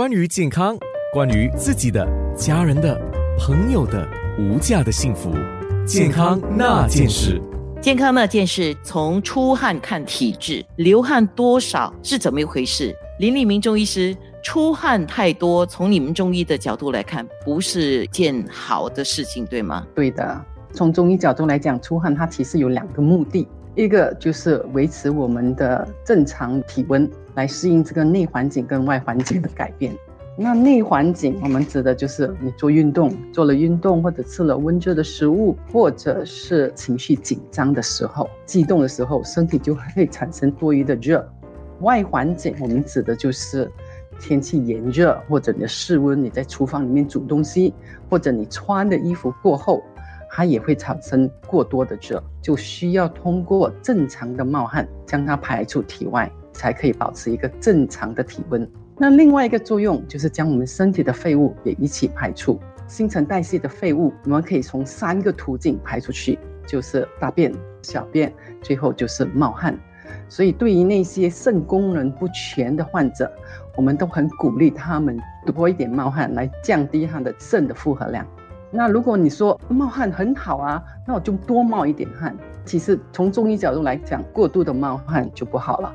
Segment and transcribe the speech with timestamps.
[0.00, 0.78] 关于健康，
[1.12, 2.98] 关于自己的、家人的、
[3.38, 5.30] 朋友的无价的幸福，
[5.86, 7.38] 健康那件事。
[7.82, 12.96] 健康那件事，从出汗看体质，流汗多少是怎么一回事？
[13.18, 19.86] 林立明中医师，出汗太多，从你们中医的角度来看，不是件好的事情，对吗？
[19.94, 20.42] 对的，
[20.72, 29.92] 从中医角度来讲，出汗它其实有两个目的，一个就是维持我们的正常体温，来适应这个内环境跟外环境的改变。
[30.36, 41.26] 那内环境，我们指的就是你做运动，做了运动或者吃了温热的食物，或者是情绪紧张的时候、激动的时候，身体就会产生多余的热。
[41.80, 43.70] 外环境，我们指的就是
[44.18, 47.74] 天气炎热，或者你的室温，你在厨房里面煮东西，
[48.08, 49.82] 或者你穿的衣服过厚，
[50.30, 58.66] 它也会产生过多的热，就需要通过正常的冒汗将它排出体外，才可以保持一个正常的体温。
[58.96, 62.60] 那另外一个作用就是将我们身体的废物也一起排出。
[62.86, 69.78] 新陈代谢的废物，我们可以从三个途径排出去，就是大便、小便，最后就是冒汗。
[70.28, 73.30] 所以对于那些肾功能不全的患者，
[73.76, 78.26] 我们都很鼓励他们多一点冒汗，来降低他的肾的负荷量。
[78.70, 82.36] 那如果你说冒汗很好啊，那我就多冒一点汗。
[82.64, 85.92] 其实从中医角度来讲，过度的冒汗就不好了，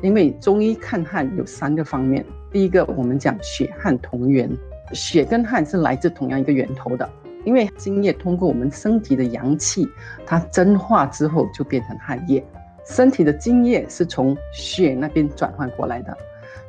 [0.00, 2.24] 因为中医看汗有三个方面。
[2.50, 4.50] 第一个，我们讲血汗同源，
[4.92, 7.08] 血跟汗是来自同样一个源头的。
[7.44, 9.86] 因为精液通过我们身体的阳气，
[10.24, 12.42] 它蒸化之后就变成汗液。
[12.86, 16.16] 身体的精液是从血那边转换过来的，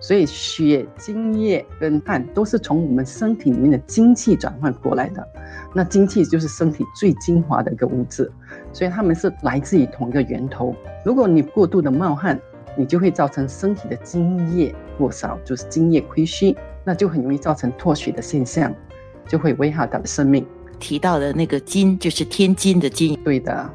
[0.06, 5.28] 所以血、精液跟汗都是从我们身体里面的精气转换过来的。
[5.74, 8.32] 那精气就是身体最精华的一个物质，
[8.72, 10.76] 所以它们是来自于同一个源头。
[11.04, 12.40] 如果你过度的冒汗，
[12.78, 18.72] 你就会造成身体的精液过少，就是精液亏虚，那就很容易造成脱水的现象，
[19.28, 20.46] 就会危害到生命。
[20.78, 23.20] 提到的那个金，就是天津的金。
[23.24, 23.68] 对的。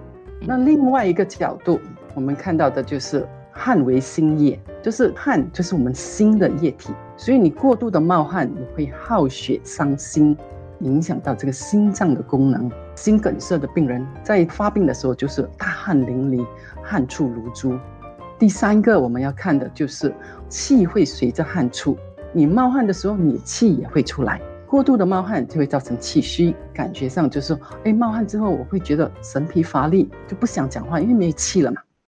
[0.43, 1.81] 那另外一个角度，
[2.15, 10.37] 我们看到的就是汗为心液，就是汗就是我们心的液体，所以你过度的冒汗，你会耗血伤心，
[10.81, 12.71] 影响到这个心脏的功能。
[12.95, 16.47] 心梗塞的病人在发病的时候，就是大汗淋漓，
[16.83, 17.79] 汗出如珠。
[18.39, 20.15] 第三个我们要看的就是
[20.49, 21.97] 气会随着汗出，
[22.33, 24.41] 你冒汗的时候，你气也会出来。
[24.67, 31.83] 过度的冒汗就会造成气虚，感觉上就是，哎，冒汗之后我会觉得神疲乏力，就不想讲话，因为没有气了嘛。